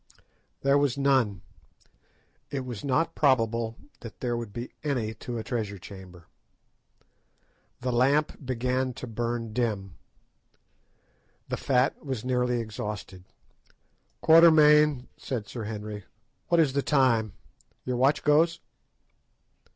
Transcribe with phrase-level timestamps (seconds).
[0.63, 1.43] There was none.
[2.49, 6.25] It was not probable that there would be any to a treasure chamber.
[7.81, 9.93] The lamp began to burn dim.
[11.49, 13.25] The fat was nearly exhausted.
[14.23, 16.05] "Quatermain," said Sir Henry,
[16.47, 18.59] "what is the time—your watch goes?"